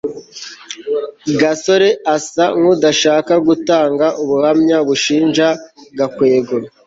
gasore 1.39 1.89
asa 2.15 2.45
nkudashaka 2.59 3.33
gutanga 3.47 4.05
ubuhamya 4.21 4.77
bushinja 4.87 5.47
gakwego 5.97 6.55